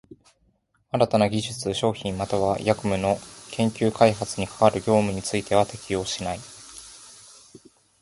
[0.89, 3.17] 新たな技術、商品又は役務の
[3.51, 6.39] 研究開発に係る業務については適用しない。